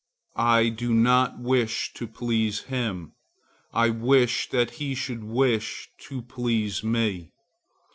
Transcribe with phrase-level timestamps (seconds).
[0.35, 3.11] I do not wish to please him;
[3.71, 7.33] I wish that he should wish to please me.